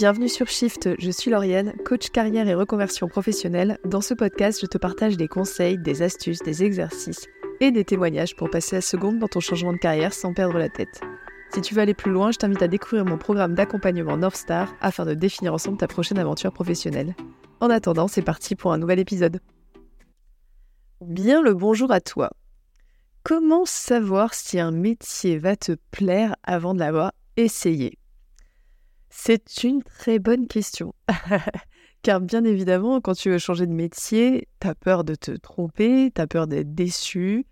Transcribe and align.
Bienvenue 0.00 0.30
sur 0.30 0.48
Shift, 0.48 0.88
je 0.98 1.10
suis 1.10 1.30
Lauriane, 1.30 1.74
coach 1.84 2.08
carrière 2.08 2.48
et 2.48 2.54
reconversion 2.54 3.06
professionnelle. 3.06 3.78
Dans 3.84 4.00
ce 4.00 4.14
podcast, 4.14 4.58
je 4.62 4.66
te 4.66 4.78
partage 4.78 5.18
des 5.18 5.28
conseils, 5.28 5.76
des 5.76 6.00
astuces, 6.00 6.38
des 6.38 6.64
exercices 6.64 7.26
et 7.60 7.70
des 7.70 7.84
témoignages 7.84 8.34
pour 8.34 8.48
passer 8.48 8.76
à 8.76 8.80
seconde 8.80 9.18
dans 9.18 9.28
ton 9.28 9.40
changement 9.40 9.74
de 9.74 9.78
carrière 9.78 10.14
sans 10.14 10.32
perdre 10.32 10.56
la 10.56 10.70
tête. 10.70 11.02
Si 11.52 11.60
tu 11.60 11.74
veux 11.74 11.82
aller 11.82 11.92
plus 11.92 12.10
loin, 12.10 12.32
je 12.32 12.38
t'invite 12.38 12.62
à 12.62 12.66
découvrir 12.66 13.04
mon 13.04 13.18
programme 13.18 13.54
d'accompagnement 13.54 14.16
North 14.16 14.36
Star 14.36 14.74
afin 14.80 15.04
de 15.04 15.12
définir 15.12 15.52
ensemble 15.52 15.76
ta 15.76 15.86
prochaine 15.86 16.16
aventure 16.16 16.54
professionnelle. 16.54 17.14
En 17.60 17.68
attendant, 17.68 18.08
c'est 18.08 18.22
parti 18.22 18.54
pour 18.54 18.72
un 18.72 18.78
nouvel 18.78 19.00
épisode. 19.00 19.38
Bien 21.02 21.42
le 21.42 21.52
bonjour 21.52 21.92
à 21.92 22.00
toi. 22.00 22.30
Comment 23.22 23.66
savoir 23.66 24.32
si 24.32 24.58
un 24.58 24.70
métier 24.70 25.36
va 25.36 25.56
te 25.56 25.72
plaire 25.90 26.36
avant 26.42 26.72
de 26.72 26.78
l'avoir 26.78 27.12
essayé? 27.36 27.99
C'est 29.10 29.64
une 29.64 29.82
très 29.82 30.18
bonne 30.18 30.46
question. 30.46 30.94
Car 32.02 32.20
bien 32.20 32.44
évidemment, 32.44 33.00
quand 33.00 33.14
tu 33.14 33.30
veux 33.30 33.38
changer 33.38 33.66
de 33.66 33.72
métier, 33.72 34.48
tu 34.60 34.68
as 34.68 34.74
peur 34.74 35.04
de 35.04 35.14
te 35.14 35.32
tromper, 35.32 36.10
tu 36.14 36.20
as 36.20 36.26
peur 36.26 36.46
d'être 36.46 36.74
déçu, 36.74 37.44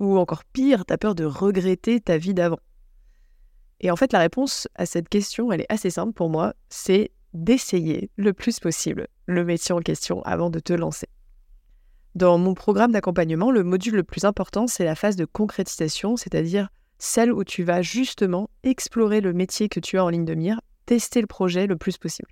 ou 0.00 0.18
encore 0.18 0.44
pire, 0.44 0.84
tu 0.84 0.92
as 0.92 0.98
peur 0.98 1.14
de 1.14 1.24
regretter 1.24 2.00
ta 2.00 2.18
vie 2.18 2.34
d'avant. 2.34 2.58
Et 3.80 3.90
en 3.90 3.96
fait, 3.96 4.12
la 4.12 4.18
réponse 4.18 4.68
à 4.74 4.86
cette 4.86 5.08
question, 5.08 5.52
elle 5.52 5.62
est 5.62 5.72
assez 5.72 5.90
simple 5.90 6.12
pour 6.12 6.28
moi, 6.28 6.54
c'est 6.68 7.12
d'essayer 7.32 8.10
le 8.16 8.32
plus 8.32 8.60
possible 8.60 9.08
le 9.26 9.44
métier 9.44 9.74
en 9.74 9.80
question 9.80 10.22
avant 10.22 10.50
de 10.50 10.60
te 10.60 10.72
lancer. 10.72 11.08
Dans 12.14 12.38
mon 12.38 12.54
programme 12.54 12.92
d'accompagnement, 12.92 13.50
le 13.50 13.64
module 13.64 13.94
le 13.94 14.04
plus 14.04 14.24
important, 14.24 14.66
c'est 14.66 14.84
la 14.84 14.94
phase 14.94 15.16
de 15.16 15.24
concrétisation, 15.24 16.16
c'est-à-dire 16.16 16.68
celle 16.98 17.32
où 17.32 17.42
tu 17.42 17.64
vas 17.64 17.82
justement 17.82 18.48
explorer 18.62 19.20
le 19.20 19.32
métier 19.32 19.68
que 19.68 19.80
tu 19.80 19.98
as 19.98 20.04
en 20.04 20.10
ligne 20.10 20.24
de 20.24 20.34
mire 20.34 20.60
tester 20.86 21.20
le 21.20 21.26
projet 21.26 21.66
le 21.66 21.76
plus 21.76 21.98
possible. 21.98 22.28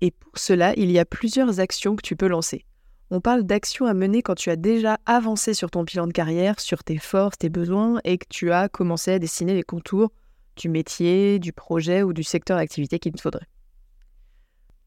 Et 0.00 0.10
pour 0.10 0.38
cela, 0.38 0.74
il 0.76 0.90
y 0.90 0.98
a 0.98 1.04
plusieurs 1.04 1.60
actions 1.60 1.96
que 1.96 2.02
tu 2.02 2.16
peux 2.16 2.28
lancer. 2.28 2.64
On 3.10 3.20
parle 3.20 3.44
d'actions 3.44 3.86
à 3.86 3.94
mener 3.94 4.20
quand 4.20 4.34
tu 4.34 4.50
as 4.50 4.56
déjà 4.56 4.98
avancé 5.06 5.54
sur 5.54 5.70
ton 5.70 5.84
bilan 5.84 6.08
de 6.08 6.12
carrière, 6.12 6.58
sur 6.58 6.82
tes 6.82 6.98
forces, 6.98 7.38
tes 7.38 7.48
besoins 7.48 8.00
et 8.04 8.18
que 8.18 8.26
tu 8.28 8.50
as 8.50 8.68
commencé 8.68 9.12
à 9.12 9.18
dessiner 9.18 9.54
les 9.54 9.62
contours 9.62 10.10
du 10.56 10.68
métier, 10.68 11.38
du 11.38 11.52
projet 11.52 12.02
ou 12.02 12.12
du 12.12 12.24
secteur 12.24 12.58
d'activité 12.58 12.98
qu'il 12.98 13.12
te 13.12 13.20
faudrait. 13.20 13.46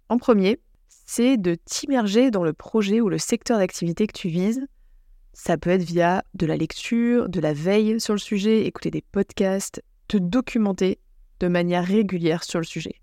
En 0.10 0.18
premier, 0.18 0.60
c'est 0.88 1.38
de 1.38 1.56
t'immerger 1.56 2.30
dans 2.30 2.44
le 2.44 2.54
projet 2.54 3.00
ou 3.00 3.10
le 3.10 3.18
secteur 3.18 3.60
d'activité 3.60 4.06
que 4.06 4.18
tu 4.18 4.28
vises. 4.28 4.68
Ça 5.34 5.58
peut 5.58 5.70
être 5.70 5.84
via 5.84 6.24
de 6.34 6.46
la 6.46 6.58
lecture, 6.58 7.30
de 7.30 7.40
la 7.40 7.54
veille 7.54 8.02
sur 8.02 8.14
le 8.14 8.20
sujet, 8.20 8.66
écouter 8.66 8.92
des 8.92 9.02
podcasts, 9.02 9.82
te 10.08 10.18
documenter 10.18 11.00
de 11.40 11.48
manière 11.48 11.86
régulière 11.86 12.44
sur 12.44 12.60
le 12.60 12.66
sujet. 12.66 12.96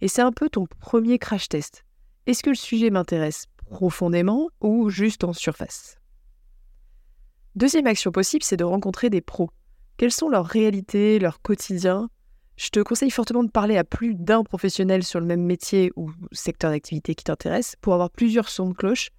Et 0.00 0.08
c'est 0.08 0.22
un 0.22 0.32
peu 0.32 0.48
ton 0.48 0.66
premier 0.66 1.18
crash 1.18 1.48
test. 1.48 1.84
Est-ce 2.26 2.42
que 2.42 2.50
le 2.50 2.56
sujet 2.56 2.90
m'intéresse 2.90 3.46
profondément 3.66 4.48
ou 4.60 4.90
juste 4.90 5.24
en 5.24 5.32
surface? 5.32 5.96
Deuxième 7.54 7.86
action 7.86 8.12
possible, 8.12 8.42
c'est 8.42 8.56
de 8.56 8.64
rencontrer 8.64 9.10
des 9.10 9.20
pros. 9.20 9.50
Quelles 9.96 10.12
sont 10.12 10.28
leurs 10.28 10.46
réalités, 10.46 11.18
leur 11.18 11.42
quotidien? 11.42 12.08
Je 12.56 12.70
te 12.70 12.80
conseille 12.80 13.10
fortement 13.10 13.44
de 13.44 13.50
parler 13.50 13.76
à 13.76 13.84
plus 13.84 14.14
d'un 14.14 14.42
professionnel 14.42 15.02
sur 15.02 15.20
le 15.20 15.26
même 15.26 15.42
métier 15.42 15.90
ou 15.96 16.10
secteur 16.32 16.70
d'activité 16.70 17.14
qui 17.14 17.24
t'intéresse 17.24 17.76
pour 17.80 17.94
avoir 17.94 18.10
plusieurs 18.10 18.48
sons 18.48 18.68
de 18.68 18.74
cloche. 18.74 19.10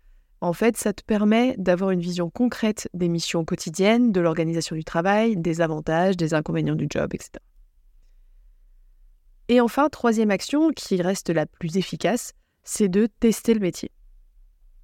En 0.41 0.53
fait, 0.53 0.77
ça 0.77 0.93
te 0.93 1.03
permet 1.03 1.55
d'avoir 1.57 1.91
une 1.91 2.01
vision 2.01 2.29
concrète 2.29 2.89
des 2.93 3.07
missions 3.07 3.45
quotidiennes, 3.45 4.11
de 4.11 4.19
l'organisation 4.19 4.75
du 4.75 4.83
travail, 4.83 5.37
des 5.37 5.61
avantages, 5.61 6.17
des 6.17 6.33
inconvénients 6.33 6.75
du 6.75 6.87
job, 6.89 7.13
etc. 7.13 7.39
Et 9.49 9.59
enfin, 9.59 9.89
troisième 9.89 10.31
action, 10.31 10.71
qui 10.71 11.01
reste 11.01 11.29
la 11.29 11.45
plus 11.45 11.77
efficace, 11.77 12.33
c'est 12.63 12.87
de 12.87 13.07
tester 13.19 13.53
le 13.53 13.59
métier. 13.59 13.91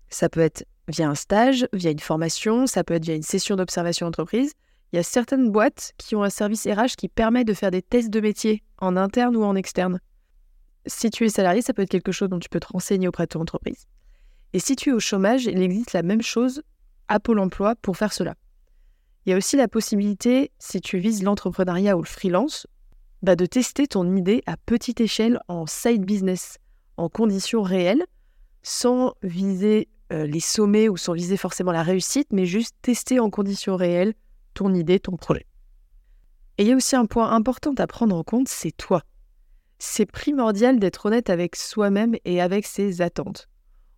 Ça 0.09 0.29
peut 0.29 0.41
être 0.41 0.65
via 0.87 1.07
un 1.07 1.15
stage, 1.15 1.67
via 1.71 1.91
une 1.91 1.99
formation, 1.99 2.67
ça 2.67 2.83
peut 2.83 2.95
être 2.95 3.05
via 3.05 3.15
une 3.15 3.23
session 3.23 3.55
d'observation 3.55 4.07
d'entreprise. 4.07 4.53
Il 4.91 4.95
y 4.95 4.99
a 4.99 5.03
certaines 5.03 5.51
boîtes 5.51 5.93
qui 5.97 6.15
ont 6.15 6.23
un 6.23 6.29
service 6.29 6.65
RH 6.65 6.95
qui 6.97 7.07
permet 7.07 7.43
de 7.43 7.53
faire 7.53 7.71
des 7.71 7.81
tests 7.81 8.09
de 8.09 8.19
métier 8.19 8.63
en 8.79 8.97
interne 8.97 9.37
ou 9.37 9.43
en 9.43 9.55
externe. 9.55 9.99
Si 10.87 11.09
tu 11.11 11.25
es 11.25 11.29
salarié, 11.29 11.61
ça 11.61 11.73
peut 11.73 11.83
être 11.83 11.89
quelque 11.89 12.11
chose 12.11 12.29
dont 12.29 12.39
tu 12.39 12.49
peux 12.49 12.59
te 12.59 12.67
renseigner 12.67 13.07
auprès 13.07 13.25
de 13.25 13.29
ton 13.29 13.41
entreprise. 13.41 13.87
Et 14.53 14.59
si 14.59 14.75
tu 14.75 14.89
es 14.89 14.93
au 14.93 14.99
chômage, 14.99 15.45
il 15.45 15.61
existe 15.61 15.93
la 15.93 16.01
même 16.01 16.23
chose 16.23 16.63
à 17.07 17.19
Pôle 17.19 17.39
emploi 17.39 17.75
pour 17.75 17.97
faire 17.97 18.13
cela. 18.13 18.35
Il 19.25 19.29
y 19.29 19.33
a 19.33 19.37
aussi 19.37 19.57
la 19.57 19.67
possibilité, 19.67 20.51
si 20.57 20.81
tu 20.81 20.97
vises 20.97 21.21
l'entrepreneuriat 21.21 21.95
ou 21.95 22.01
le 22.01 22.07
freelance, 22.07 22.65
bah, 23.21 23.35
de 23.35 23.45
tester 23.45 23.87
ton 23.87 24.15
idée 24.15 24.43
à 24.45 24.57
petite 24.57 25.01
échelle 25.01 25.39
en 25.47 25.65
side 25.65 26.05
business, 26.05 26.57
en 26.97 27.09
conditions 27.09 27.61
réelles, 27.61 28.05
sans 28.63 29.13
viser 29.23 29.89
euh, 30.11 30.25
les 30.25 30.39
sommets 30.39 30.89
ou 30.89 30.97
sans 30.97 31.13
viser 31.13 31.37
forcément 31.37 31.71
la 31.71 31.83
réussite, 31.83 32.29
mais 32.31 32.45
juste 32.45 32.75
tester 32.81 33.19
en 33.19 33.29
conditions 33.29 33.75
réelles 33.75 34.13
ton 34.53 34.73
idée, 34.73 34.99
ton 34.99 35.15
projet. 35.15 35.45
Et 36.57 36.63
il 36.63 36.67
y 36.67 36.73
a 36.73 36.75
aussi 36.75 36.95
un 36.95 37.05
point 37.05 37.31
important 37.31 37.73
à 37.77 37.87
prendre 37.87 38.15
en 38.15 38.23
compte, 38.23 38.49
c'est 38.49 38.75
toi. 38.75 39.03
C'est 39.77 40.05
primordial 40.05 40.79
d'être 40.79 41.05
honnête 41.05 41.29
avec 41.29 41.55
soi-même 41.55 42.15
et 42.25 42.41
avec 42.41 42.65
ses 42.65 43.01
attentes. 43.01 43.47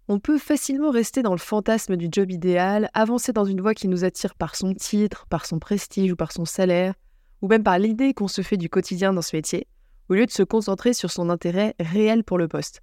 On 0.08 0.20
peut 0.20 0.38
facilement 0.38 0.92
rester 0.92 1.24
dans 1.24 1.32
le 1.32 1.40
fantasme 1.40 1.96
du 1.96 2.10
job 2.12 2.30
idéal, 2.32 2.90
avancer 2.94 3.34
dans 3.34 3.46
une 3.46 3.62
voie 3.62 3.74
qui 3.74 3.88
nous 3.88 4.04
attire 4.04 4.36
par 4.36 4.56
son 4.56 4.74
titre, 4.74 5.26
par 5.28 5.46
son 5.46 5.58
prestige 5.58 6.12
ou 6.12 6.16
par 6.16 6.32
son 6.32 6.46
salaire, 6.46 6.94
ou 7.42 7.48
même 7.48 7.64
par 7.64 7.80
l'idée 7.80 8.14
qu'on 8.14 8.28
se 8.28 8.42
fait 8.42 8.58
du 8.58 8.70
quotidien 8.70 9.14
dans 9.14 9.22
ce 9.22 9.36
métier, 9.36 9.68
au 10.10 10.14
lieu 10.14 10.26
de 10.26 10.32
se 10.32 10.44
concentrer 10.44 10.94
sur 10.94 11.12
son 11.12 11.30
intérêt 11.30 11.76
réel 11.80 12.24
pour 12.24 12.38
le 12.38 12.48
poste. 12.48 12.82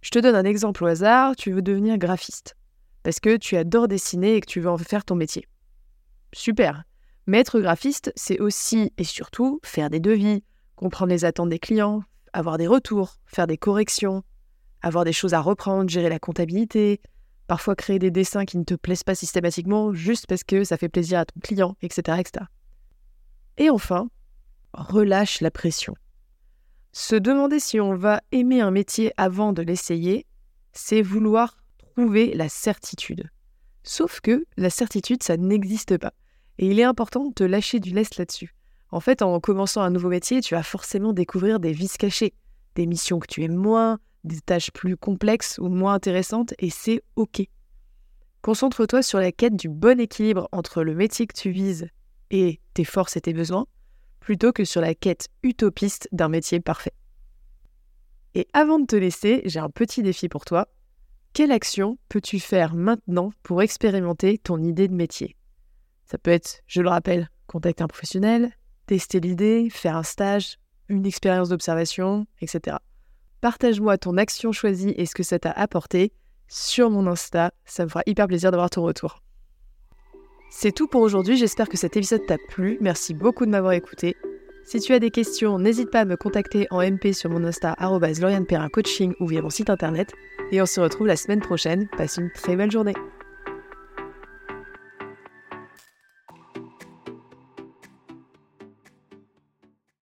Je 0.00 0.10
te 0.10 0.18
donne 0.18 0.36
un 0.36 0.44
exemple 0.44 0.84
au 0.84 0.86
hasard, 0.86 1.34
tu 1.34 1.50
veux 1.50 1.62
devenir 1.62 1.98
graphiste, 1.98 2.56
parce 3.02 3.20
que 3.20 3.36
tu 3.36 3.56
adores 3.56 3.88
dessiner 3.88 4.36
et 4.36 4.40
que 4.40 4.46
tu 4.46 4.60
veux 4.60 4.70
en 4.70 4.78
faire 4.78 5.04
ton 5.04 5.14
métier. 5.14 5.46
Super. 6.32 6.84
Mais 7.26 7.38
être 7.40 7.60
graphiste, 7.60 8.12
c'est 8.16 8.38
aussi 8.38 8.92
et 8.96 9.04
surtout 9.04 9.60
faire 9.64 9.90
des 9.90 10.00
devis, 10.00 10.44
comprendre 10.76 11.10
les 11.10 11.24
attentes 11.24 11.50
des 11.50 11.58
clients, 11.58 12.02
avoir 12.32 12.58
des 12.58 12.66
retours, 12.66 13.16
faire 13.26 13.46
des 13.46 13.58
corrections, 13.58 14.22
avoir 14.82 15.04
des 15.04 15.12
choses 15.12 15.34
à 15.34 15.40
reprendre, 15.40 15.90
gérer 15.90 16.08
la 16.08 16.18
comptabilité, 16.18 17.00
parfois 17.46 17.74
créer 17.74 17.98
des 17.98 18.10
dessins 18.10 18.44
qui 18.44 18.58
ne 18.58 18.64
te 18.64 18.74
plaisent 18.74 19.02
pas 19.02 19.14
systématiquement 19.14 19.92
juste 19.92 20.26
parce 20.26 20.44
que 20.44 20.64
ça 20.64 20.76
fait 20.76 20.88
plaisir 20.88 21.18
à 21.18 21.24
ton 21.24 21.40
client, 21.40 21.76
etc. 21.82 22.18
etc. 22.20 22.46
Et 23.58 23.70
enfin, 23.70 24.08
relâche 24.72 25.40
la 25.40 25.50
pression. 25.50 25.94
Se 26.92 27.16
demander 27.16 27.60
si 27.60 27.80
on 27.80 27.94
va 27.94 28.22
aimer 28.32 28.60
un 28.60 28.70
métier 28.70 29.12
avant 29.16 29.52
de 29.52 29.62
l'essayer, 29.62 30.26
c'est 30.72 31.02
vouloir 31.02 31.56
trouver 31.94 32.34
la 32.34 32.48
certitude. 32.48 33.28
Sauf 33.82 34.20
que 34.20 34.44
la 34.56 34.70
certitude, 34.70 35.22
ça 35.22 35.36
n'existe 35.36 35.98
pas. 35.98 36.12
Et 36.58 36.68
il 36.68 36.78
est 36.78 36.84
important 36.84 37.26
de 37.26 37.34
te 37.34 37.44
lâcher 37.44 37.80
du 37.80 37.90
lest 37.90 38.16
là-dessus. 38.16 38.54
En 38.90 39.00
fait, 39.00 39.22
en 39.22 39.38
commençant 39.40 39.82
un 39.82 39.90
nouveau 39.90 40.08
métier, 40.08 40.40
tu 40.40 40.54
vas 40.54 40.62
forcément 40.62 41.12
découvrir 41.12 41.60
des 41.60 41.72
vices 41.72 41.96
cachés, 41.96 42.34
des 42.74 42.86
missions 42.86 43.18
que 43.18 43.26
tu 43.26 43.42
aimes 43.42 43.54
moins, 43.54 43.98
des 44.24 44.40
tâches 44.40 44.70
plus 44.70 44.96
complexes 44.96 45.58
ou 45.58 45.68
moins 45.68 45.94
intéressantes, 45.94 46.54
et 46.58 46.70
c'est 46.70 47.02
OK. 47.16 47.42
Concentre-toi 48.40 49.02
sur 49.02 49.18
la 49.18 49.32
quête 49.32 49.56
du 49.56 49.68
bon 49.68 50.00
équilibre 50.00 50.48
entre 50.52 50.82
le 50.82 50.94
métier 50.94 51.26
que 51.26 51.36
tu 51.36 51.50
vises 51.50 51.88
et 52.30 52.60
tes 52.74 52.84
forces 52.84 53.16
et 53.16 53.20
tes 53.20 53.32
besoins, 53.32 53.66
plutôt 54.20 54.52
que 54.52 54.64
sur 54.64 54.80
la 54.80 54.94
quête 54.94 55.28
utopiste 55.42 56.08
d'un 56.12 56.28
métier 56.28 56.60
parfait. 56.60 56.94
Et 58.34 58.46
avant 58.52 58.78
de 58.78 58.86
te 58.86 58.96
laisser, 58.96 59.42
j'ai 59.46 59.58
un 59.58 59.70
petit 59.70 60.02
défi 60.02 60.28
pour 60.28 60.44
toi. 60.44 60.68
Quelle 61.32 61.52
action 61.52 61.98
peux-tu 62.08 62.40
faire 62.40 62.74
maintenant 62.74 63.30
pour 63.42 63.62
expérimenter 63.62 64.38
ton 64.38 64.62
idée 64.62 64.88
de 64.88 64.94
métier? 64.94 65.36
Ça 66.06 66.18
peut 66.18 66.30
être, 66.30 66.62
je 66.66 66.82
le 66.82 66.88
rappelle, 66.88 67.30
contacter 67.46 67.82
un 67.82 67.88
professionnel, 67.88 68.52
tester 68.86 69.20
l'idée, 69.20 69.68
faire 69.70 69.96
un 69.96 70.02
stage, 70.02 70.58
une 70.88 71.06
expérience 71.06 71.50
d'observation, 71.50 72.26
etc. 72.40 72.78
Partage-moi 73.40 73.98
ton 73.98 74.16
action 74.16 74.52
choisie 74.52 74.94
et 74.96 75.06
ce 75.06 75.14
que 75.14 75.22
ça 75.22 75.38
t'a 75.38 75.52
apporté 75.52 76.12
sur 76.48 76.90
mon 76.90 77.06
Insta. 77.06 77.52
Ça 77.64 77.84
me 77.84 77.88
fera 77.88 78.02
hyper 78.06 78.26
plaisir 78.26 78.50
d'avoir 78.50 78.70
ton 78.70 78.82
retour. 78.82 79.22
C'est 80.50 80.72
tout 80.72 80.86
pour 80.86 81.02
aujourd'hui, 81.02 81.36
j'espère 81.36 81.68
que 81.68 81.76
cet 81.76 81.96
épisode 81.96 82.26
t'a 82.26 82.38
plu. 82.38 82.78
Merci 82.80 83.14
beaucoup 83.14 83.44
de 83.44 83.50
m'avoir 83.50 83.72
écouté. 83.72 84.16
Si 84.64 84.80
tu 84.80 84.92
as 84.92 84.98
des 84.98 85.10
questions, 85.10 85.58
n'hésite 85.58 85.90
pas 85.90 86.00
à 86.00 86.04
me 86.04 86.16
contacter 86.16 86.66
en 86.70 86.82
MP 86.82 87.12
sur 87.12 87.30
mon 87.30 87.44
Insta 87.44 87.74
Coaching 88.72 89.14
ou 89.20 89.26
via 89.26 89.42
mon 89.42 89.50
site 89.50 89.70
internet. 89.70 90.12
Et 90.50 90.60
on 90.60 90.66
se 90.66 90.80
retrouve 90.80 91.06
la 91.06 91.16
semaine 91.16 91.40
prochaine. 91.40 91.88
Passe 91.96 92.16
une 92.16 92.30
très 92.32 92.56
belle 92.56 92.70
journée. 92.70 92.94